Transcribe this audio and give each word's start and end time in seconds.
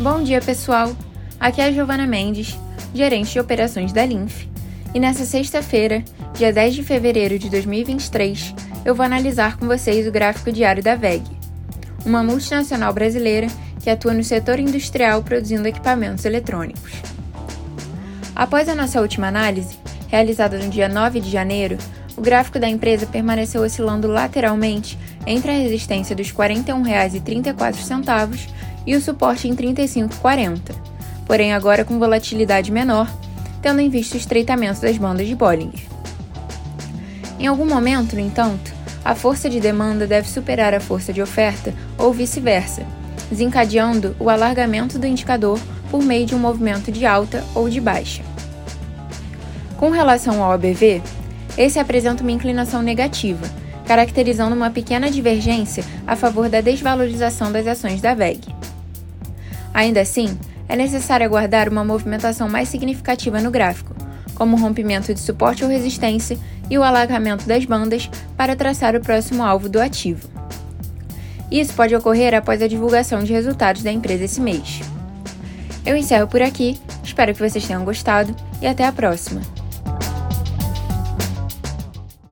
Bom 0.00 0.22
dia, 0.22 0.40
pessoal! 0.40 0.96
Aqui 1.38 1.60
é 1.60 1.66
a 1.66 1.70
Giovana 1.70 2.06
Mendes, 2.06 2.58
gerente 2.94 3.32
de 3.32 3.38
operações 3.38 3.92
da 3.92 4.02
Linf, 4.06 4.46
e 4.94 4.98
nessa 4.98 5.26
sexta-feira, 5.26 6.02
dia 6.32 6.50
10 6.50 6.76
de 6.76 6.82
fevereiro 6.82 7.38
de 7.38 7.50
2023, 7.50 8.54
eu 8.82 8.94
vou 8.94 9.04
analisar 9.04 9.58
com 9.58 9.66
vocês 9.66 10.08
o 10.08 10.10
gráfico 10.10 10.50
diário 10.50 10.82
da 10.82 10.94
VEG, 10.94 11.22
uma 12.02 12.22
multinacional 12.22 12.94
brasileira 12.94 13.46
que 13.82 13.90
atua 13.90 14.14
no 14.14 14.24
setor 14.24 14.58
industrial 14.58 15.22
produzindo 15.22 15.68
equipamentos 15.68 16.24
eletrônicos. 16.24 16.92
Após 18.34 18.70
a 18.70 18.74
nossa 18.74 19.02
última 19.02 19.28
análise, 19.28 19.76
realizada 20.08 20.56
no 20.56 20.70
dia 20.70 20.88
9 20.88 21.20
de 21.20 21.30
janeiro, 21.30 21.76
o 22.20 22.22
gráfico 22.22 22.58
da 22.58 22.68
empresa 22.68 23.06
permaneceu 23.06 23.62
oscilando 23.62 24.06
lateralmente 24.06 24.98
entre 25.26 25.50
a 25.50 25.54
resistência 25.54 26.14
dos 26.14 26.28
R$ 26.28 26.34
41,34 26.54 28.50
e 28.86 28.94
o 28.94 29.00
suporte 29.00 29.48
em 29.48 29.54
R$ 29.54 29.72
35,40, 29.72 30.60
porém 31.26 31.54
agora 31.54 31.82
com 31.82 31.98
volatilidade 31.98 32.70
menor, 32.70 33.10
tendo 33.62 33.80
em 33.80 33.88
vista 33.88 34.16
o 34.16 34.20
estreitamento 34.20 34.82
das 34.82 34.98
bandas 34.98 35.26
de 35.26 35.34
Bollinger. 35.34 35.80
Em 37.38 37.46
algum 37.46 37.64
momento, 37.64 38.12
no 38.14 38.20
entanto, 38.20 38.70
a 39.02 39.14
força 39.14 39.48
de 39.48 39.58
demanda 39.58 40.06
deve 40.06 40.28
superar 40.28 40.74
a 40.74 40.80
força 40.80 41.14
de 41.14 41.22
oferta 41.22 41.72
ou 41.96 42.12
vice-versa, 42.12 42.82
desencadeando 43.30 44.14
o 44.20 44.28
alargamento 44.28 44.98
do 44.98 45.06
indicador 45.06 45.58
por 45.90 46.02
meio 46.02 46.26
de 46.26 46.34
um 46.34 46.38
movimento 46.38 46.92
de 46.92 47.06
alta 47.06 47.42
ou 47.54 47.70
de 47.70 47.80
baixa. 47.80 48.22
Com 49.78 49.88
relação 49.88 50.42
ao 50.42 50.52
ABV, 50.52 51.00
esse 51.56 51.78
apresenta 51.78 52.22
uma 52.22 52.32
inclinação 52.32 52.82
negativa, 52.82 53.46
caracterizando 53.86 54.54
uma 54.54 54.70
pequena 54.70 55.10
divergência 55.10 55.84
a 56.06 56.14
favor 56.14 56.48
da 56.48 56.60
desvalorização 56.60 57.50
das 57.50 57.66
ações 57.66 58.00
da 58.00 58.14
VEG. 58.14 58.40
Ainda 59.74 60.00
assim, 60.00 60.38
é 60.68 60.76
necessário 60.76 61.26
aguardar 61.26 61.68
uma 61.68 61.84
movimentação 61.84 62.48
mais 62.48 62.68
significativa 62.68 63.40
no 63.40 63.50
gráfico, 63.50 63.94
como 64.34 64.56
o 64.56 64.60
rompimento 64.60 65.12
de 65.12 65.20
suporte 65.20 65.64
ou 65.64 65.70
resistência 65.70 66.38
e 66.70 66.78
o 66.78 66.82
alargamento 66.82 67.46
das 67.46 67.64
bandas 67.64 68.08
para 68.36 68.54
traçar 68.54 68.94
o 68.94 69.00
próximo 69.00 69.42
alvo 69.42 69.68
do 69.68 69.80
ativo. 69.80 70.28
Isso 71.50 71.74
pode 71.74 71.94
ocorrer 71.94 72.32
após 72.32 72.62
a 72.62 72.68
divulgação 72.68 73.24
de 73.24 73.32
resultados 73.32 73.82
da 73.82 73.90
empresa 73.90 74.24
esse 74.24 74.40
mês. 74.40 74.80
Eu 75.84 75.96
encerro 75.96 76.28
por 76.28 76.40
aqui, 76.40 76.78
espero 77.02 77.34
que 77.34 77.40
vocês 77.40 77.66
tenham 77.66 77.84
gostado 77.84 78.34
e 78.62 78.66
até 78.66 78.86
a 78.86 78.92
próxima! 78.92 79.59